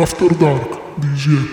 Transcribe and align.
After 0.00 0.34
Dark 0.36 0.78
di 0.96 1.06
Easy. 1.06 1.48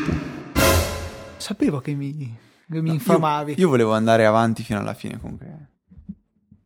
Sapevo 1.38 1.80
che 1.80 1.94
mi, 1.94 2.38
che 2.70 2.82
mi 2.82 2.92
infamavi. 2.92 3.52
Io, 3.54 3.58
io 3.58 3.70
volevo 3.70 3.94
andare 3.94 4.26
avanti 4.26 4.64
fino 4.64 4.80
alla 4.80 4.94
fine 4.94 5.20
comunque. 5.20 5.70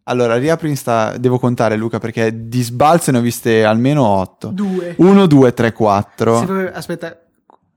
Allora, 0.04 0.38
riapri 0.38 0.70
Insta, 0.70 1.18
devo 1.18 1.38
contare 1.38 1.76
Luca 1.76 2.00
perché 2.00 2.48
di 2.48 2.62
sbalzo 2.62 3.12
ne 3.12 3.18
ho 3.18 3.22
viste 3.22 3.66
almeno 3.66 4.04
8. 4.06 4.48
Due. 4.50 4.96
1, 4.98 5.26
2, 5.28 5.54
3, 5.54 5.74
4. 5.74 6.40
Sì, 6.40 6.46
proprio- 6.46 6.72
aspetta, 6.74 7.20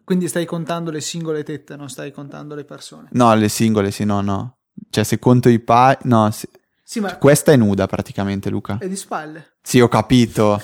quindi 0.05 0.29
stai 0.29 0.45
contando 0.45 0.91
le 0.91 1.01
singole 1.01 1.43
tette, 1.43 1.77
non 1.77 1.89
stai 1.89 2.13
contando 2.13 2.55
le 2.55 2.65
persone. 2.65 3.09
No, 3.13 3.35
le 3.35 3.49
singole, 3.49 3.91
sì, 3.91 4.05
no, 4.05 4.21
no. 4.21 4.59
Cioè, 4.91 5.05
se 5.05 5.19
conto 5.19 5.49
i 5.49 5.59
pa... 5.59 5.99
No, 6.03 6.31
sì. 6.31 6.49
Sì, 6.85 7.01
ma 7.01 7.17
questa 7.17 7.53
è 7.53 7.57
nuda 7.57 7.87
praticamente, 7.87 8.51
Luca. 8.51 8.79
è 8.79 8.89
di 8.89 8.97
spalle. 8.97 9.57
Sì, 9.63 9.81
ho 9.81 9.89
capito. 9.89 10.61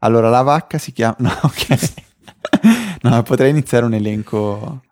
Allora, 0.00 0.28
la 0.28 0.42
vacca 0.42 0.78
si 0.78 0.92
chiama... 0.92 1.16
No, 1.20 1.30
ok. 1.42 2.04
No, 3.08 3.22
potrei 3.22 3.50
iniziare 3.50 3.84
un 3.84 3.94
elenco... 3.94 4.82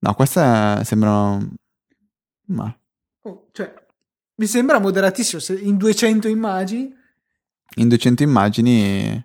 No, 0.00 0.14
questa 0.14 0.82
sembra... 0.84 1.38
Ma... 2.46 2.78
Oh, 3.22 3.48
cioè, 3.52 3.72
mi 4.36 4.46
sembra 4.46 4.78
moderatissimo. 4.78 5.40
Se 5.40 5.54
in 5.54 5.76
200 5.76 6.28
immagini, 6.28 6.94
In 7.76 7.88
200 7.88 8.22
immagini 8.22 9.24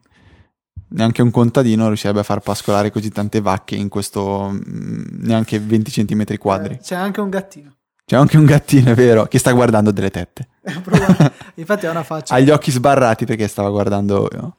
neanche 0.90 1.22
un 1.22 1.32
contadino 1.32 1.88
riuscirebbe 1.88 2.20
a 2.20 2.24
far 2.24 2.40
pascolare 2.40 2.92
così 2.92 3.10
tante 3.10 3.42
vacche 3.42 3.76
in 3.76 3.90
questo 3.90 4.50
mm, 4.52 5.24
neanche 5.24 5.60
20 5.60 5.92
cm 6.06 6.38
quadri. 6.38 6.74
eh, 6.76 6.78
c'è 6.80 6.96
anche 6.96 7.22
un 7.22 7.30
gattino. 7.30 7.76
C'è 8.06 8.18
anche 8.18 8.38
un 8.38 8.46
gattino, 8.46 8.92
è 8.92 8.96
vero, 8.96 9.26
che 9.28 9.40
sta 9.40 9.52
guardando 9.54 9.92
delle 9.92 10.10
tette. 10.10 10.50
Provato. 10.84 11.32
Infatti 11.56 11.86
ha 11.86 11.92
una 11.92 12.04
faccia. 12.04 12.36
Ha 12.36 12.40
gli 12.40 12.50
occhi 12.50 12.72
sbarrati 12.72 13.26
perché 13.26 13.48
stava 13.48 13.70
guardando... 13.70 14.58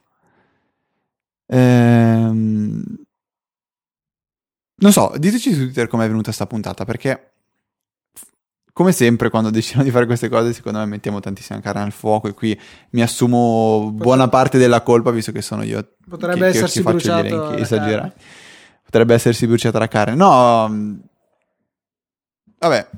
Ehm... 1.47 3.04
Non 4.77 4.91
so, 4.91 5.13
diteci 5.17 5.53
su 5.53 5.59
Twitter 5.59 5.87
com'è 5.87 6.07
venuta 6.07 6.31
sta 6.31 6.45
puntata, 6.45 6.85
perché 6.85 7.31
come 8.73 8.91
sempre 8.91 9.29
quando 9.29 9.49
decidiamo 9.51 9.83
di 9.83 9.91
fare 9.91 10.05
queste 10.05 10.27
cose 10.27 10.51
secondo 10.51 10.79
me 10.79 10.85
mettiamo 10.85 11.21
tantissima 11.21 11.61
carne 11.61 11.83
al 11.83 11.93
fuoco 11.93 12.27
e 12.27 12.33
qui 12.33 12.59
mi 12.89 13.01
assumo 13.01 13.89
buona 13.93 14.27
parte 14.27 14.57
della 14.57 14.81
colpa 14.81 15.11
visto 15.11 15.31
che 15.31 15.41
sono 15.41 15.63
io 15.63 15.95
Potrebbe 16.09 16.33
che, 16.33 16.51
che 16.51 16.57
essersi 16.57 16.77
ci 16.79 16.83
faccio 16.83 17.15
gli 17.15 17.25
elenchi 17.25 17.61
esagerati. 17.61 18.21
Potrebbe 18.83 19.13
essersi 19.13 19.47
bruciata 19.47 19.79
la 19.79 19.87
carne. 19.87 20.15
No, 20.15 20.67
mm, 20.69 20.95
vabbè, 22.59 22.89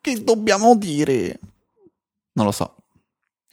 che 0.00 0.22
dobbiamo 0.22 0.76
dire? 0.76 1.40
Non 2.32 2.46
lo 2.46 2.52
so. 2.52 2.76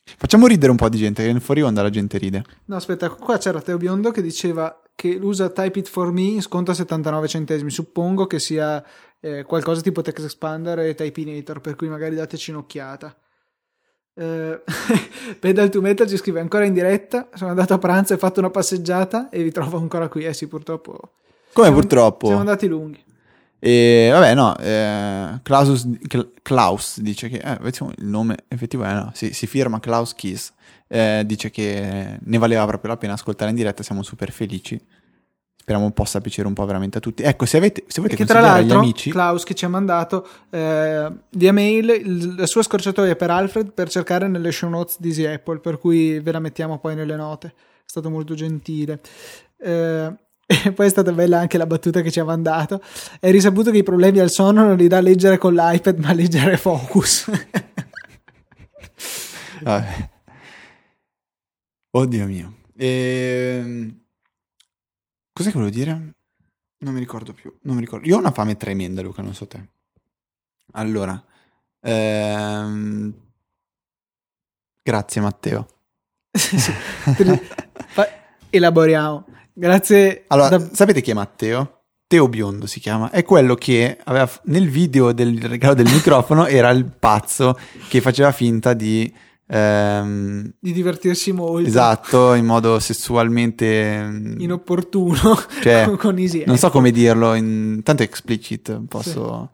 Facciamo 0.03 0.47
ridere 0.47 0.72
un 0.72 0.78
po' 0.78 0.89
di 0.89 0.97
gente, 0.97 1.25
che 1.25 1.39
fuori 1.39 1.61
onda 1.61 1.81
la 1.81 1.89
gente 1.89 2.17
ride. 2.17 2.44
No, 2.66 2.75
aspetta, 2.75 3.09
qua 3.09 3.38
c'era 3.38 3.61
Teo 3.61 3.78
Biondo 3.78 4.11
che 4.11 4.22
diceva 4.22 4.80
che 4.98 5.14
l'usa 5.14 5.52
Type 5.52 5.78
It 5.78 5.88
For 5.88 6.12
Me 6.12 6.42
sconta 6.42 6.73
79 6.73 7.28
centesimi. 7.28 7.70
Suppongo 7.70 8.26
che 8.26 8.40
sia 8.40 8.84
eh, 9.20 9.44
qualcosa 9.44 9.81
tipo 9.81 10.02
Text 10.02 10.26
Expander 10.26 10.80
e 10.80 10.95
Typinator, 10.95 11.62
per 11.62 11.76
cui 11.76 11.88
magari 11.88 12.16
dateci 12.16 12.50
un'occhiata. 12.50 13.16
Eh, 14.16 14.62
Pedal 15.40 15.70
to 15.70 15.81
Metal 15.81 16.08
ci 16.08 16.18
scrive 16.18 16.40
ancora 16.40 16.66
in 16.66 16.73
diretta. 16.73 17.30
Sono 17.36 17.52
andato 17.52 17.75
a 17.75 17.78
pranzo 17.78 18.14
e 18.14 18.16
ho 18.16 18.20
fatto 18.20 18.40
una 18.40 18.50
passeggiata 18.50 19.30
e 19.30 19.44
vi 19.44 19.52
trovo 19.52 19.78
ancora 19.78 20.08
qui. 20.08 20.25
Eh 20.25 20.34
sì, 20.34 20.48
purtroppo. 20.48 20.98
Come 21.53 21.68
siamo- 21.68 21.73
purtroppo. 21.73 22.25
Siamo 22.25 22.42
andati 22.42 22.66
lunghi. 22.68 23.06
E 23.59 24.09
vabbè, 24.11 24.36
no, 24.36 24.55
eh, 24.58 25.39
Klaus, 25.41 25.88
Klaus 26.44 27.00
dice 27.00 27.27
che, 27.27 27.38
eh, 27.38 27.58
il 27.97 28.05
nome 28.05 28.38
effettivo 28.47 28.83
è, 28.83 28.94
no, 28.94 29.11
sì, 29.16 29.33
si 29.33 29.47
firma 29.47 29.80
Klaus 29.80 30.13
Kiss, 30.13 30.53
eh, 30.88 31.23
dice 31.25 31.50
che 31.50 32.17
ne 32.22 32.38
valeva 32.38 32.66
proprio 32.67 32.91
la 32.91 32.97
pena 32.97 33.13
ascoltare 33.13 33.50
in 33.50 33.55
diretta, 33.55 33.81
siamo 33.81 34.03
super 34.03 34.31
felici, 34.31 34.80
speriamo 35.55 35.89
possa 35.91 36.22
piacere 36.22 36.47
un 36.47 36.53
po' 36.53 36.66
veramente 36.66 37.00
a 37.00 37.02
tutti. 37.02 37.23
Ecco, 37.23 37.45
se, 37.45 37.58
avete, 37.58 37.83
se 37.88 38.00
volete 38.00 38.16
Che 38.23 38.25
tra 38.25 38.41
l'altro, 38.41 38.78
amici, 38.80 39.09
Klaus 39.09 39.44
che 39.44 39.55
ci 39.55 39.66
ha 39.66 39.69
mandato 39.69 40.28
eh, 40.51 41.12
via 41.31 41.51
mail 41.51 41.89
il- 41.89 42.35
la 42.38 42.45
sua 42.45 42.62
scorciatoia 42.62 43.16
per 43.16 43.31
Alfred 43.31 43.72
per 43.72 43.89
cercare 43.89 44.28
nelle 44.28 44.51
show 44.51 44.69
notes 44.69 44.97
di 45.00 45.07
Easy 45.09 45.25
Apple, 45.25 45.59
per 45.59 45.79
cui 45.79 46.19
ve 46.19 46.31
la 46.31 46.39
mettiamo 46.39 46.78
poi 46.78 46.94
nelle 46.95 47.16
note. 47.16 47.47
È 47.47 47.89
stato 47.89 48.09
molto 48.09 48.34
gentile. 48.35 49.00
Eh, 49.59 50.13
e 50.47 50.72
poi 50.74 50.85
è 50.88 50.90
stata 50.90 51.12
bella 51.12 51.40
anche 51.40 51.58
la 51.58 51.66
battuta 51.68 52.02
che 52.02 52.09
ci 52.09 52.19
ha 52.19 52.24
mandato. 52.24 52.81
È 53.19 53.30
risaputo 53.30 53.69
che 53.69 53.78
i 53.80 53.84
problemi 53.84 54.19
al 54.19 54.31
sonno 54.31 54.63
non 54.63 54.78
li 54.78 54.88
dà 54.88 55.00
leggere 55.02 55.38
con 55.38 55.53
l'iPad, 55.53 55.97
ma 56.00 56.13
leggere 56.13 56.58
Focus. 56.58 57.30
Vabbè. 59.62 60.09
Oddio 61.91 62.25
mio. 62.28 62.56
Ehm, 62.78 64.02
Cos'è 65.34 65.50
che 65.52 65.57
volevo 65.57 65.74
dire? 65.75 66.16
Non 66.80 66.94
mi 66.94 67.00
ricordo 67.00 67.34
più. 67.34 67.56
Non 67.63 67.75
mi 67.75 67.81
ricordo. 67.81 68.07
Io 68.07 68.16
ho 68.16 68.19
una 68.19 68.31
fame 68.31 68.56
tremenda, 68.57 69.02
Luca, 69.02 69.22
non 69.22 69.34
so 69.34 69.47
te. 69.47 69.69
Allora. 70.74 71.22
ehm, 71.81 73.13
Grazie, 74.84 75.22
Matteo. 75.22 75.68
Sì. 76.38 76.72
Elaboriamo. 78.52 79.25
Grazie. 79.59 80.23
Allora, 80.28 80.50
da- 80.57 80.69
sapete 80.72 81.01
chi 81.01 81.12
è 81.12 81.13
Matteo? 81.16 81.73
Teo 82.06 82.29
Biondo 82.29 82.68
si 82.68 82.79
chiama. 82.79 83.09
È 83.09 83.23
quello 83.23 83.56
che 83.56 83.97
aveva 84.03 84.29
nel 84.45 84.69
video 84.69 85.12
del 85.13 85.41
regalo 85.41 85.73
del 85.73 85.88
microfono 85.91 86.45
era 86.47 86.69
il 86.69 86.85
pazzo 86.85 87.57
che 87.90 88.00
faceva 88.00 88.31
finta 88.31 88.73
di. 88.73 89.12
ehm, 89.47 90.53
di 90.59 90.72
divertirsi 90.72 91.31
molto. 91.31 91.68
esatto, 91.68 92.34
in 92.35 92.45
modo 92.45 92.79
sessualmente. 92.79 94.03
mm, 94.03 94.40
Inopportuno 94.40 95.35
Cioè, 95.62 95.89
con 95.97 96.18
Easy 96.19 96.44
Non 96.45 96.57
so 96.57 96.69
come 96.69 96.91
dirlo, 96.91 97.34
in... 97.34 97.81
tanto 97.84 98.03
è 98.03 98.06
explicit, 98.06 98.79
posso... 98.88 99.51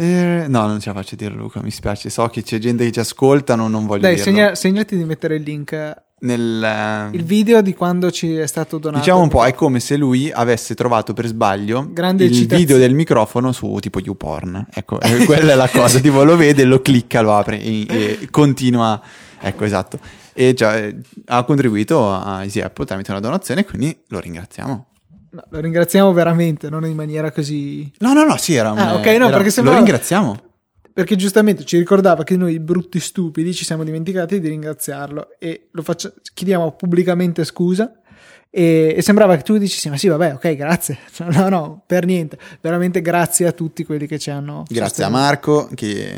Eh, 0.00 0.44
no, 0.48 0.66
non 0.68 0.78
ce 0.78 0.90
la 0.90 0.94
faccio 0.94 1.14
a 1.14 1.18
dire 1.18 1.34
Luca, 1.34 1.60
mi 1.60 1.72
spiace, 1.72 2.08
so 2.08 2.28
che 2.28 2.42
c'è 2.44 2.58
gente 2.58 2.84
che 2.84 2.92
ci 2.92 3.00
ascolta, 3.00 3.56
non, 3.56 3.70
non 3.72 3.84
voglio 3.86 4.02
Dai, 4.02 4.14
dirlo. 4.14 4.30
segna- 4.30 4.54
segnati 4.54 4.96
di 4.96 5.04
mettere 5.04 5.34
il 5.36 5.42
link. 5.42 6.06
Nel, 6.20 7.10
Il 7.12 7.22
video 7.24 7.60
di 7.60 7.74
quando 7.74 8.10
ci 8.10 8.34
è 8.34 8.46
stato 8.46 8.78
donato. 8.78 8.98
Diciamo 9.00 9.20
un 9.22 9.28
po', 9.28 9.44
è 9.44 9.54
come 9.54 9.78
se 9.78 9.96
lui 9.96 10.30
avesse 10.32 10.74
trovato 10.74 11.12
per 11.14 11.26
sbaglio 11.26 11.86
Grande 11.92 12.24
il 12.24 12.30
eccitazione. 12.30 12.62
video 12.62 12.78
del 12.78 12.94
microfono 12.94 13.52
su 13.52 13.76
tipo 13.80 14.00
YouPorn. 14.00 14.66
Ecco, 14.72 15.00
eh, 15.00 15.24
quella 15.24 15.52
è 15.52 15.54
la 15.54 15.68
cosa, 15.68 16.00
tipo 16.00 16.24
lo 16.24 16.36
vede, 16.36 16.64
lo 16.64 16.82
clicca, 16.82 17.20
lo 17.20 17.36
apre 17.36 17.60
e, 17.60 17.86
e 17.88 18.28
continua. 18.30 19.00
Ecco, 19.40 19.64
esatto. 19.64 19.98
E 20.32 20.54
già 20.54 20.76
eh, 20.76 20.96
ha 21.26 21.44
contribuito 21.44 22.10
a 22.12 22.42
Easy 22.42 22.60
Apple 22.60 22.84
tramite 22.84 23.10
una 23.12 23.20
donazione, 23.20 23.64
quindi 23.64 23.96
lo 24.08 24.18
ringraziamo. 24.18 24.86
No, 25.30 25.44
lo 25.50 25.60
ringraziamo 25.60 26.12
veramente, 26.12 26.68
non 26.70 26.84
in 26.86 26.96
maniera 26.96 27.30
così. 27.30 27.92
No, 27.98 28.12
no, 28.12 28.24
no, 28.24 28.36
sì, 28.38 28.54
era 28.54 28.72
un... 28.72 28.78
Ah, 28.78 28.94
ok, 28.94 29.04
no, 29.04 29.10
era- 29.10 29.26
perché 29.28 29.44
Lo 29.44 29.50
sembrava- 29.50 29.78
ringraziamo. 29.78 30.40
Perché 30.98 31.14
giustamente 31.14 31.64
ci 31.64 31.78
ricordava 31.78 32.24
che 32.24 32.36
noi 32.36 32.58
brutti 32.58 32.98
stupidi 32.98 33.54
ci 33.54 33.64
siamo 33.64 33.84
dimenticati 33.84 34.40
di 34.40 34.48
ringraziarlo 34.48 35.38
e 35.38 35.68
lo 35.70 35.82
faccia- 35.82 36.12
chiediamo 36.34 36.72
pubblicamente 36.72 37.44
scusa. 37.44 38.00
E, 38.50 38.94
e 38.96 39.00
sembrava 39.00 39.36
che 39.36 39.44
tu 39.44 39.56
dicessi: 39.58 39.88
Ma 39.88 39.96
sì, 39.96 40.08
vabbè, 40.08 40.34
ok, 40.34 40.56
grazie. 40.56 40.98
No, 41.30 41.48
no, 41.48 41.84
per 41.86 42.04
niente. 42.04 42.36
Veramente 42.60 43.00
grazie 43.00 43.46
a 43.46 43.52
tutti 43.52 43.84
quelli 43.84 44.08
che 44.08 44.18
ci 44.18 44.30
hanno. 44.30 44.64
Grazie 44.66 45.04
a 45.04 45.06
sostenuto. 45.06 45.16
Marco 45.16 45.70
che 45.72 46.14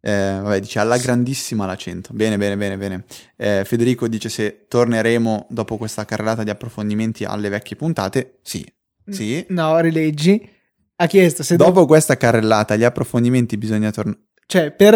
eh, 0.00 0.38
vabbè, 0.42 0.58
dice 0.58 0.80
alla 0.80 0.96
grandissima 0.96 1.64
l'accento. 1.64 2.12
Bene, 2.12 2.36
bene, 2.38 2.56
bene, 2.56 2.76
bene. 2.76 3.04
Eh, 3.36 3.62
Federico 3.64 4.08
dice 4.08 4.28
se 4.30 4.64
torneremo 4.66 5.46
dopo 5.48 5.76
questa 5.76 6.04
carrellata 6.04 6.42
di 6.42 6.50
approfondimenti 6.50 7.22
alle 7.22 7.48
vecchie 7.48 7.76
puntate. 7.76 8.38
Sì, 8.42 8.66
sì. 9.08 9.46
No, 9.50 9.78
rileggi. 9.78 10.58
Ha 11.00 11.06
chiesto 11.06 11.42
se 11.42 11.56
Dopo 11.56 11.86
questa 11.86 12.16
carrellata 12.18 12.74
agli 12.74 12.84
approfondimenti 12.84 13.56
bisogna 13.56 13.90
tornare. 13.90 14.18
Cioè, 14.46 14.70
per 14.70 14.94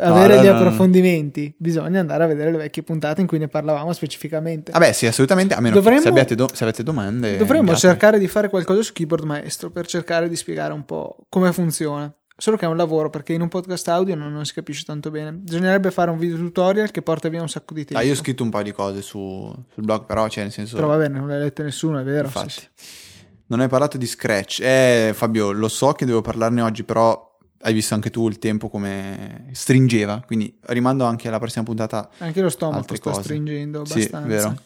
avere 0.00 0.36
no, 0.36 0.42
gli 0.42 0.46
no, 0.46 0.52
no. 0.52 0.58
approfondimenti 0.58 1.54
bisogna 1.58 1.98
andare 1.98 2.22
a 2.22 2.26
vedere 2.28 2.52
le 2.52 2.58
vecchie 2.58 2.84
puntate 2.84 3.20
in 3.20 3.26
cui 3.26 3.38
ne 3.38 3.48
parlavamo 3.48 3.92
specificamente. 3.92 4.70
Vabbè, 4.70 4.92
sì, 4.92 5.06
assolutamente. 5.06 5.54
A 5.54 5.60
meno 5.60 5.74
Dovremmo- 5.74 6.12
che 6.12 6.24
se 6.28 6.34
do- 6.36 6.50
se 6.54 6.62
avete 6.62 6.84
domande. 6.84 7.36
Dovremmo 7.36 7.70
inviate. 7.70 7.80
cercare 7.80 8.18
di 8.20 8.28
fare 8.28 8.48
qualcosa 8.48 8.82
su 8.82 8.92
Keyboard 8.92 9.24
Maestro 9.24 9.70
per 9.70 9.86
cercare 9.86 10.28
di 10.28 10.36
spiegare 10.36 10.72
un 10.72 10.84
po' 10.84 11.16
come 11.28 11.52
funziona. 11.52 12.14
Solo 12.36 12.56
che 12.56 12.64
è 12.64 12.68
un 12.68 12.76
lavoro 12.76 13.10
perché 13.10 13.32
in 13.32 13.40
un 13.40 13.48
podcast 13.48 13.88
audio 13.88 14.14
non, 14.14 14.32
non 14.32 14.44
si 14.44 14.54
capisce 14.54 14.84
tanto 14.84 15.10
bene. 15.10 15.32
Bisognerebbe 15.32 15.90
fare 15.90 16.10
un 16.12 16.18
video 16.18 16.36
tutorial 16.36 16.90
che 16.92 17.02
porta 17.02 17.28
via 17.28 17.40
un 17.40 17.48
sacco 17.48 17.74
di 17.74 17.84
tempo. 17.84 18.00
Ah, 18.02 18.06
io 18.06 18.12
ho 18.12 18.16
scritto 18.16 18.42
un 18.44 18.50
paio 18.50 18.64
di 18.64 18.72
cose 18.72 19.02
su- 19.02 19.52
sul 19.72 19.84
blog, 19.84 20.04
però, 20.06 20.28
cioè, 20.28 20.44
nel 20.44 20.52
senso. 20.52 20.76
Però 20.76 20.86
va 20.86 20.96
bene, 20.96 21.18
non 21.18 21.26
le 21.28 21.34
ha 21.34 21.38
lette 21.38 21.62
nessuno, 21.64 21.98
è 21.98 22.04
vero. 22.04 22.26
Infatti. 22.26 22.50
Sì, 22.50 22.60
sì. 22.74 23.03
Non 23.46 23.60
hai 23.60 23.68
parlato 23.68 23.98
di 23.98 24.06
Scratch. 24.06 24.60
Eh, 24.60 25.12
Fabio, 25.14 25.52
lo 25.52 25.68
so 25.68 25.92
che 25.92 26.06
devo 26.06 26.22
parlarne 26.22 26.62
oggi, 26.62 26.82
però 26.82 27.32
hai 27.60 27.72
visto 27.74 27.94
anche 27.94 28.10
tu 28.10 28.28
il 28.28 28.38
tempo 28.38 28.68
come 28.68 29.48
stringeva, 29.52 30.22
quindi 30.26 30.58
rimando 30.62 31.04
anche 31.04 31.28
alla 31.28 31.38
prossima 31.38 31.64
puntata. 31.64 32.10
Anche 32.18 32.40
lo 32.40 32.48
stomaco 32.48 32.94
sta 32.94 33.10
cose. 33.10 33.22
stringendo 33.22 33.84
Sì, 33.84 33.92
abbastanza. 34.00 34.26
vero. 34.26 34.56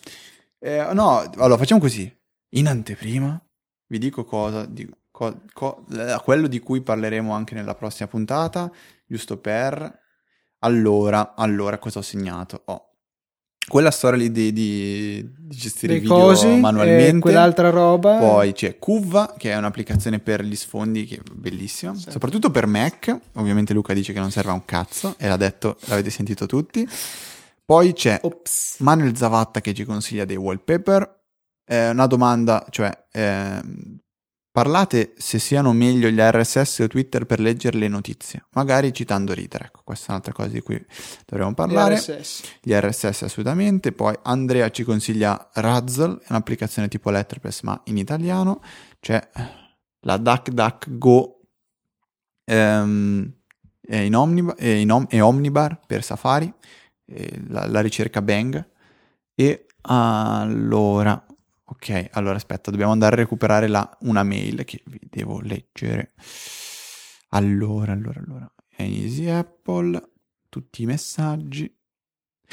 Eh, 0.60 0.94
no, 0.94 1.18
allora 1.36 1.56
facciamo 1.56 1.80
così. 1.80 2.12
In 2.50 2.66
anteprima 2.68 3.40
vi 3.88 3.98
dico 3.98 4.24
cosa, 4.24 4.64
di, 4.64 4.88
co- 5.10 5.42
co- 5.52 5.84
eh, 5.92 6.20
quello 6.22 6.46
di 6.46 6.60
cui 6.60 6.80
parleremo 6.80 7.32
anche 7.32 7.54
nella 7.54 7.74
prossima 7.74 8.08
puntata, 8.08 8.70
giusto 9.06 9.38
per... 9.38 10.06
Allora, 10.60 11.34
allora, 11.36 11.78
cosa 11.78 12.00
ho 12.00 12.02
segnato? 12.02 12.62
Ho 12.66 12.87
quella 13.68 13.90
storia 13.90 14.18
lì 14.18 14.32
di, 14.32 14.52
di, 14.52 15.28
di 15.36 15.56
gestire 15.56 15.94
i 15.94 16.00
video 16.00 16.16
cosi, 16.16 16.46
manualmente. 16.58 17.20
quell'altra 17.20 17.70
roba. 17.70 18.16
Poi 18.18 18.52
c'è 18.52 18.78
Cuvva, 18.78 19.34
che 19.38 19.52
è 19.52 19.56
un'applicazione 19.56 20.18
per 20.18 20.42
gli 20.42 20.56
sfondi 20.56 21.04
che 21.04 21.16
è 21.16 21.20
bellissima, 21.32 21.94
Sì. 21.94 22.10
soprattutto 22.10 22.50
per 22.50 22.66
Mac. 22.66 23.16
Ovviamente 23.34 23.72
Luca 23.74 23.92
dice 23.94 24.12
che 24.12 24.18
non 24.20 24.30
serve 24.30 24.50
a 24.50 24.54
un 24.54 24.64
cazzo 24.64 25.14
e 25.18 25.28
l'ha 25.28 25.36
detto, 25.36 25.76
l'avete 25.86 26.10
sentito 26.10 26.46
tutti. 26.46 26.88
Poi 27.64 27.92
c'è 27.92 28.18
Ops. 28.22 28.76
Manuel 28.78 29.16
Zavatta 29.16 29.60
che 29.60 29.74
ci 29.74 29.84
consiglia 29.84 30.24
dei 30.24 30.36
wallpaper. 30.36 31.16
Eh, 31.66 31.90
una 31.90 32.06
domanda, 32.06 32.64
cioè, 32.70 32.90
ehm, 33.12 33.98
parlate 34.50 35.14
se 35.16 35.38
siano 35.38 35.72
meglio 35.72 36.08
gli 36.08 36.18
RSS 36.18 36.80
o 36.80 36.86
Twitter 36.86 37.26
per 37.26 37.40
leggere 37.40 37.78
le 37.78 37.88
notizie, 37.88 38.44
magari 38.52 38.92
citando 38.92 39.34
Reader. 39.34 39.64
Ecco, 39.64 39.80
questa 39.84 40.08
è 40.08 40.10
un'altra 40.10 40.32
cosa 40.32 40.48
di 40.48 40.60
cui 40.60 40.84
dovremmo 41.26 41.54
parlare. 41.54 41.96
RSS. 41.96 42.42
Gli 42.60 42.72
RSS 42.72 43.22
assolutamente. 43.22 43.92
Poi 43.92 44.14
Andrea 44.22 44.70
ci 44.70 44.84
consiglia 44.84 45.50
Razzle, 45.54 46.18
è 46.22 46.26
un'applicazione 46.30 46.88
tipo 46.88 47.10
Letterpress 47.10 47.62
ma 47.62 47.80
in 47.84 47.96
italiano. 47.96 48.62
C'è 49.00 49.28
la 50.00 50.16
DuckDuckGo 50.16 51.38
ehm, 52.44 53.32
è 53.80 53.96
in, 53.96 54.16
Omnib- 54.16 54.54
è 54.54 54.66
in 54.66 54.90
Om- 54.90 55.06
è 55.08 55.22
Omnibar 55.22 55.80
per 55.86 56.02
Safari, 56.02 56.52
e 57.06 57.42
la, 57.48 57.66
la 57.66 57.80
ricerca 57.80 58.22
Bang. 58.22 58.66
E 59.34 59.66
allora, 59.82 61.24
ok, 61.70 62.08
allora 62.12 62.36
aspetta, 62.36 62.70
dobbiamo 62.70 62.92
andare 62.92 63.14
a 63.14 63.18
recuperare 63.18 63.68
la- 63.68 63.96
una 64.00 64.22
mail 64.22 64.64
che 64.64 64.82
vi 64.86 64.98
devo 65.10 65.40
leggere. 65.40 66.12
Allora, 67.30 67.92
allora, 67.92 68.20
allora. 68.24 68.52
Easy 68.76 69.28
Apple, 69.28 70.00
tutti 70.48 70.82
i 70.82 70.86
messaggi. 70.86 71.70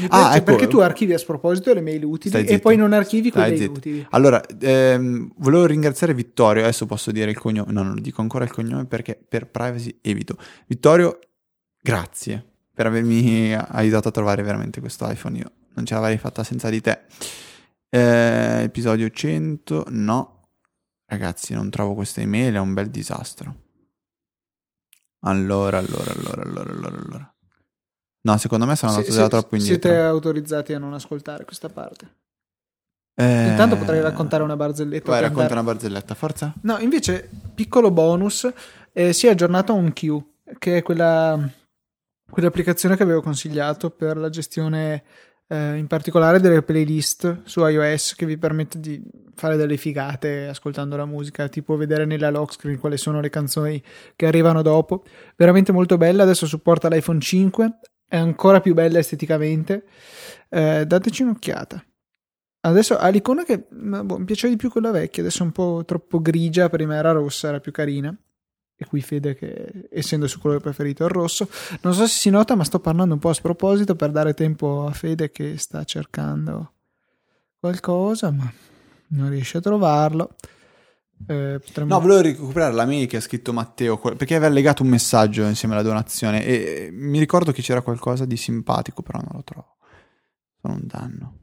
Ah, 0.09 0.35
ecco. 0.35 0.44
Perché 0.44 0.67
tu 0.67 0.79
archivi 0.79 1.13
a 1.13 1.17
sproposito 1.17 1.73
le 1.73 1.79
mail 1.79 2.03
utili 2.03 2.45
e 2.45 2.59
poi 2.59 2.75
non 2.75 2.91
archivi 2.91 3.29
Stai 3.29 3.44
quelle 3.44 3.57
zitto. 3.57 3.71
inutili. 3.71 4.06
Allora, 4.09 4.44
ehm, 4.45 5.31
volevo 5.38 5.65
ringraziare 5.65 6.13
Vittorio, 6.13 6.63
adesso 6.63 6.85
posso 6.85 7.12
dire 7.12 7.31
il 7.31 7.38
cognome, 7.38 7.71
no, 7.71 7.83
non 7.83 8.01
dico 8.01 8.21
ancora 8.21 8.44
il 8.44 8.51
cognome 8.51 8.85
perché 8.85 9.15
per 9.15 9.47
privacy 9.50 9.97
evito. 10.01 10.38
Vittorio, 10.67 11.17
grazie 11.81 12.44
per 12.73 12.88
avermi 12.88 13.53
aiutato 13.53 14.09
a 14.09 14.12
trovare 14.12 14.44
veramente 14.44 14.81
questo 14.81 15.09
iPhone, 15.09 15.38
io 15.38 15.51
non 15.75 15.85
ce 15.85 15.94
l'avrei 15.94 16.17
fatta 16.17 16.44
senza 16.44 16.69
di 16.69 16.81
te. 16.81 17.03
Eh, 17.89 18.61
episodio 18.63 19.09
100, 19.09 19.85
no, 19.89 20.49
ragazzi, 21.05 21.53
non 21.53 21.69
trovo 21.69 21.93
questa 21.93 22.21
email, 22.21 22.55
è 22.55 22.59
un 22.59 22.73
bel 22.73 22.89
disastro. 22.89 23.63
Allora, 25.25 25.77
allora, 25.77 26.11
allora, 26.11 26.41
allora, 26.43 26.71
allora, 26.71 26.97
allora. 26.97 27.35
No, 28.21 28.37
secondo 28.37 28.65
me 28.65 28.75
sono 28.75 28.91
andato 28.93 29.11
già 29.11 29.23
se- 29.23 29.29
troppo 29.29 29.55
indietro. 29.55 29.89
Siete 29.89 30.03
autorizzati 30.03 30.73
a 30.73 30.79
non 30.79 30.93
ascoltare 30.93 31.45
questa 31.45 31.69
parte. 31.69 32.15
Eh, 33.17 33.47
Intanto 33.49 33.77
potrei 33.77 34.01
raccontare 34.01 34.43
una 34.43 34.55
barzelletta. 34.57 35.09
Vai, 35.11 35.21
racconta 35.21 35.41
andare- 35.43 35.61
una 35.61 35.71
barzelletta, 35.71 36.15
forza. 36.15 36.53
No, 36.63 36.77
invece, 36.79 37.29
piccolo 37.53 37.91
bonus, 37.91 38.51
eh, 38.91 39.13
si 39.13 39.27
è 39.27 39.29
aggiornato 39.29 39.73
un 39.73 39.93
Q, 39.93 40.21
che 40.59 40.77
è 40.77 40.81
quella, 40.83 41.39
quell'applicazione 42.29 42.97
che 42.97 43.03
avevo 43.03 43.21
consigliato 43.21 43.89
per 43.91 44.17
la 44.17 44.29
gestione 44.29 45.03
eh, 45.47 45.75
in 45.75 45.88
particolare 45.88 46.39
delle 46.39 46.63
playlist 46.63 47.42
su 47.44 47.65
iOS 47.65 48.15
che 48.15 48.25
vi 48.25 48.38
permette 48.38 48.80
di 48.80 49.01
fare 49.36 49.57
delle 49.57 49.77
figate 49.77 50.47
ascoltando 50.47 50.95
la 50.95 51.06
musica, 51.06 51.47
tipo 51.47 51.75
vedere 51.75 52.06
nella 52.06 52.30
lock 52.30 52.53
screen 52.53 52.80
quali 52.80 52.97
sono 52.97 53.19
le 53.19 53.30
canzoni 53.30 53.81
che 54.15 54.25
arrivano 54.25 54.62
dopo. 54.62 55.03
Veramente 55.36 55.71
molto 55.71 55.97
bella, 55.97 56.24
adesso 56.24 56.45
supporta 56.45 56.88
l'iPhone 56.88 57.19
5, 57.19 57.80
è 58.07 58.18
ancora 58.18 58.62
più 58.62 58.74
bella 58.74 59.00
esteticamente. 59.00 59.86
Eh, 60.50 60.86
dateci 60.86 61.24
un'occhiata. 61.24 61.83
Adesso 62.62 62.98
ha 62.98 63.09
l'icona 63.09 63.44
che 63.44 63.68
boh, 63.69 64.18
mi 64.18 64.25
piaceva 64.25 64.51
di 64.51 64.57
più 64.57 64.71
quella 64.71 64.89
vecchia, 64.89 65.21
adesso 65.21 65.44
è 65.44 65.45
un 65.45 65.51
po' 65.51 65.83
troppo 65.86 66.19
grigia, 66.19 66.68
prima 66.69 66.95
era 66.95 67.12
rossa, 67.12 67.50
era 67.50 67.59
più 67.59 67.71
carina. 67.71 68.15
E 68.77 68.86
qui 68.86 69.01
Fede 69.01 69.36
che 69.36 69.88
essendo 69.89 70.27
suo 70.27 70.42
colore 70.42 70.60
preferito 70.60 71.04
il 71.06 71.10
rosso. 71.10 71.48
Non 71.81 71.94
so 71.94 72.06
se 72.07 72.13
si 72.18 72.30
nota, 72.30 72.56
ma 72.56 72.63
sto 72.66 72.80
parlando 72.80 73.13
un 73.13 73.19
po' 73.19 73.30
a 73.30 73.33
sproposito 73.33 73.95
per 73.95 74.12
dare 74.12 74.33
tempo 74.33 74.86
a 74.86 74.92
Fede 74.92 75.31
che 75.31 75.57
sta 75.57 75.83
cercando 75.86 76.74
qualcosa, 77.60 78.31
ma 78.31 78.51
non 79.10 79.30
riesce 79.30 79.57
a 79.57 79.62
trovarlo. 79.62 80.36
Eh, 81.27 81.62
potremmo- 81.63 81.94
No, 81.94 82.01
volevo 82.01 82.22
recuperare 82.22 82.74
la 82.74 82.86
mail 82.86 83.07
che 83.07 83.16
ha 83.18 83.22
scritto 83.22 83.54
Matteo 83.54 83.98
perché 83.98 84.36
aveva 84.36 84.54
legato 84.54 84.83
un 84.83 84.89
messaggio 84.89 85.44
insieme 85.44 85.74
alla 85.74 85.83
donazione 85.83 86.44
e 86.45 86.89
mi 86.92 87.18
ricordo 87.19 87.54
che 87.54 87.62
c'era 87.62 87.81
qualcosa 87.81 88.25
di 88.25 88.36
simpatico, 88.36 89.01
però 89.01 89.19
non 89.19 89.31
lo 89.36 89.44
trovo. 89.44 89.77
Sono 90.60 90.74
un 90.74 90.81
danno. 90.83 91.38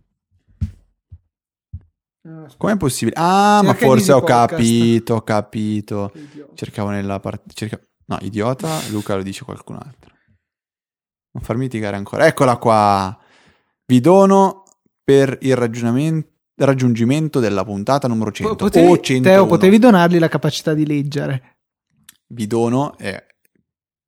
Aspetta, 2.25 2.55
Com'è 2.57 2.77
possibile? 2.77 3.17
Ah, 3.19 3.61
ma 3.63 3.73
Cerca 3.73 3.87
forse 3.87 4.01
Easy 4.01 4.13
ho 4.13 4.19
Podcast. 4.21 4.49
capito, 4.51 5.15
ho 5.15 5.23
capito. 5.23 6.13
Cercavo 6.55 6.91
nella 6.91 7.19
parte. 7.21 7.53
Cerca... 7.53 7.81
No, 8.07 8.19
idiota, 8.21 8.81
Luca 8.91 9.15
lo 9.17 9.23
dice 9.23 9.45
qualcun 9.45 9.77
altro. 9.77 10.13
Non 11.33 11.43
farmi 11.43 11.63
litigare 11.65 11.97
ancora. 11.97 12.27
Eccola 12.27 12.57
qua. 12.59 13.19
Vi 13.87 14.01
dono 14.01 14.63
per 15.03 15.37
il 15.41 15.57
ragionamento- 15.57 16.31
raggiungimento 16.57 17.41
della 17.41 17.65
puntata 17.65 18.07
numero 18.07 18.31
100 18.31 18.55
Po- 18.55 18.65
Potevi, 18.65 18.87
o 18.91 19.01
101. 19.01 19.23
Teo, 19.37 19.47
potevi 19.47 19.79
donargli 19.79 20.19
la 20.19 20.29
capacità 20.29 20.75
di 20.75 20.87
leggere. 20.87 21.57
Vi 22.29 22.47
dono 22.47 22.97
e 22.99 23.27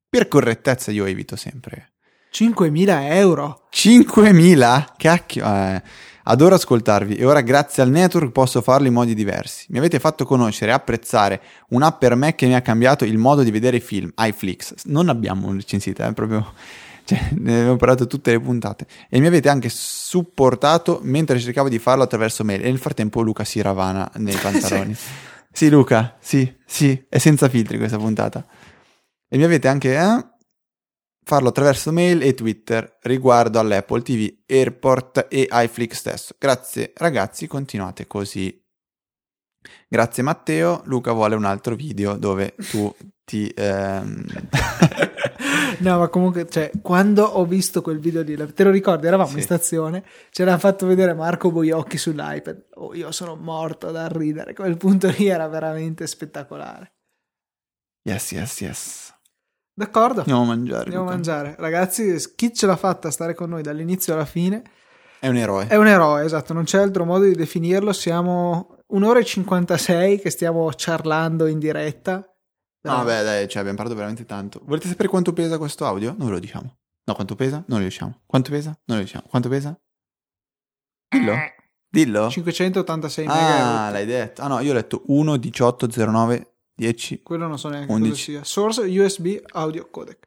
per 0.09 0.29
correttezza 0.29 0.91
io 0.93 1.05
evito 1.07 1.35
sempre. 1.35 1.95
5.000 2.33 3.13
euro. 3.15 3.67
5.000? 3.73 4.85
Cacchio. 4.97 5.45
eh. 5.45 5.83
Adoro 6.27 6.55
ascoltarvi 6.55 7.17
e 7.17 7.25
ora 7.27 7.43
grazie 7.43 7.83
al 7.83 7.91
network 7.91 8.31
posso 8.31 8.63
farlo 8.63 8.87
in 8.87 8.95
modi 8.95 9.15
diversi. 9.15 9.67
Mi 9.69 9.79
avete 9.79 9.99
fatto 9.99 10.25
conoscere 10.25 10.71
e 10.71 10.75
apprezzare 10.75 11.41
un'app 11.69 11.99
per 11.99 12.15
me 12.15 12.35
che 12.35 12.47
mi 12.47 12.55
ha 12.55 12.63
cambiato 12.63 13.05
il 13.05 13.19
modo 13.19 13.43
di 13.43 13.51
vedere 13.51 13.77
i 13.77 13.81
film, 13.81 14.11
iFlix. 14.17 14.85
Non 14.85 15.09
abbiamo 15.09 15.53
recensita, 15.53 16.07
è 16.07 16.13
proprio... 16.13 16.53
Cioè, 17.07 17.21
ne 17.33 17.59
abbiamo 17.59 17.77
parlato 17.77 18.07
tutte 18.07 18.31
le 18.31 18.41
puntate. 18.41 18.87
E 19.11 19.21
mi 19.21 19.27
avete 19.27 19.51
anche 19.51 19.69
supportato 19.71 21.01
mentre 21.03 21.39
cercavo 21.39 21.69
di 21.69 21.79
farlo 21.79 22.03
attraverso 22.03 22.45
mail. 22.45 22.63
E 22.63 22.71
nel 22.71 22.79
frattempo 22.79 23.21
Luca 23.21 23.45
si 23.45 23.61
ravana 23.61 24.11
nei 24.15 24.35
pantaloni. 24.41 24.97
sì. 25.53 25.69
Luca, 25.69 26.17
sì, 26.19 26.51
sì, 26.65 27.05
è 27.07 27.19
senza 27.19 27.51
filtri 27.51 27.77
questa 27.77 27.99
puntata. 27.99 28.43
E 29.29 29.37
mi 29.37 29.45
avete 29.45 29.69
anche... 29.69 29.95
eh, 29.95 30.25
farlo 31.25 31.49
attraverso 31.49 31.91
mail 31.93 32.23
e 32.23 32.35
Twitter 32.35 32.99
riguardo 33.03 33.59
all'Apple 33.59 34.03
TV, 34.03 34.33
Airport 34.47 35.27
e 35.31 35.49
iFlix 35.51 35.93
stesso. 35.95 36.35
Grazie 36.39 36.93
ragazzi, 36.97 37.47
continuate 37.47 38.07
così. 38.07 38.63
Grazie 39.89 40.23
Matteo, 40.23 40.83
Luca 40.85 41.13
vuole 41.13 41.35
un 41.35 41.45
altro 41.45 41.75
video 41.75 42.17
dove 42.17 42.55
tu 42.71 42.95
ti... 43.25 43.49
ehm, 43.55 44.25
No, 45.81 45.99
ma 45.99 46.09
comunque, 46.09 46.49
cioè, 46.49 46.71
quando 46.83 47.25
ho 47.25 47.45
visto 47.45 47.83
quel 47.83 47.99
video 47.99 48.23
lì, 48.23 48.37
te 48.53 48.63
lo 48.63 48.71
ricordi? 48.71 49.07
Eravamo 49.07 49.31
Sì. 49.31 49.37
in 49.39 49.43
stazione, 49.43 50.05
c'era 50.31 50.57
fatto 50.59 50.87
vedere 50.87 51.15
Marco 51.15 51.51
Boiocchi 51.51 51.99
sull'iPad. 51.99 52.67
Oh, 52.75 52.95
io 52.95 53.11
sono 53.11 53.35
morto 53.35 53.91
dal 53.91 54.09
ridere. 54.09 54.55
Quel 54.55 54.77
punto 54.77 55.09
lì 55.17 55.27
era 55.27 55.49
veramente 55.49 56.07
spettacolare. 56.07 56.93
yes, 58.09 58.33
yes, 58.33 58.61
yes. 58.61 59.14
D'accordo? 59.75 60.21
Andiamo 60.21 60.43
a 60.43 60.45
mangiare. 60.47 60.85
Andiamo 60.85 61.07
a 61.09 61.11
mangiare. 61.11 61.55
Ragazzi, 61.59 62.17
chi 62.37 62.53
ce 62.55 62.67
l'ha 62.67 62.77
fatta 62.77 63.09
a 63.09 63.11
stare 63.11 63.35
con 63.35 63.49
noi 63.51 63.63
dall'inizio 63.63 64.15
alla 64.15 64.25
fine 64.25 64.63
È 65.19 65.27
un 65.29 65.37
eroe. 65.37 65.67
è 65.67 65.77
un 65.77 65.89
eroe, 65.89 66.25
esatto, 66.25 66.53
non 66.53 66.65
c'è 66.65 66.79
altro 66.79 67.05
modo 67.05 67.25
di 67.25 67.35
definirlo. 67.35 67.93
Siamo 67.93 68.77
un'ora 68.89 69.19
e 69.19 69.25
56 69.25 70.21
che 70.21 70.31
stiamo 70.31 70.73
ciarlando 70.75 71.47
in 71.47 71.59
diretta. 71.59 72.17
No, 72.87 72.97
vabbè, 72.97 73.23
dai, 73.25 73.49
cioè, 73.49 73.59
abbiamo 73.61 73.77
parlato 73.79 73.97
veramente 73.97 74.27
tanto. 74.27 74.61
Volete 74.65 74.87
sapere 74.89 75.09
quanto 75.09 75.33
pesa 75.33 75.57
questo 75.59 75.87
audio? 75.87 76.15
Non 76.19 76.27
ve 76.29 76.35
lo 76.35 76.39
diciamo. 76.39 76.77
No, 77.07 77.15
quanto 77.15 77.35
pesa? 77.35 77.65
Non 77.67 77.79
lo 77.79 77.85
diciamo. 77.85 78.21
Quanto 78.27 78.51
pesa? 78.51 78.79
Non 78.85 78.99
lo 78.99 79.03
diciamo. 79.03 79.25
Quanto 79.29 79.49
pesa? 79.49 79.79
Dillo. 81.09 81.35
Dillo. 81.89 82.29
586 82.31 83.27
Ah, 83.27 83.33
megahertz. 83.35 83.93
l'hai 83.93 84.07
detto. 84.07 84.43
Ah 84.43 84.49
no, 84.49 84.61
io 84.61 84.71
ho 84.71 84.75
letto 84.75 85.03
1, 85.07 85.37
18, 85.37 85.87
09, 85.89 86.54
10. 86.75 87.23
Quello 87.23 87.47
non 87.47 87.59
so 87.59 87.69
neanche 87.69 87.93
11. 87.93 88.33
cosa 88.33 88.45
sia. 88.45 88.45
Source 88.45 89.01
USB 89.01 89.37
audio 89.53 89.89
codec. 89.91 90.27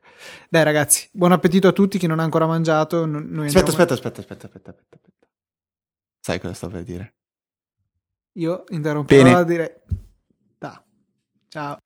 Dai 0.50 0.64
ragazzi, 0.64 1.10
buon 1.12 1.32
appetito 1.32 1.68
a 1.68 1.72
tutti 1.72 1.98
chi 1.98 2.08
non 2.08 2.20
ha 2.20 2.24
ancora 2.24 2.48
mangiato. 2.48 3.04
Aspetta, 3.04 3.70
aspetta, 3.70 3.94
aspetta, 3.94 4.22
aspetta, 4.22 4.46
aspetta, 4.48 4.70
aspetta, 4.72 4.96
aspetta. 4.96 5.28
Sai 6.20 6.40
cosa 6.40 6.54
sto 6.54 6.68
per 6.70 6.84
dire? 6.84 7.16
Io 8.34 8.64
interromperò 8.70 9.24
Bene. 9.24 9.36
la 9.36 9.44
diretta. 9.44 10.86
Ciao. 11.50 11.80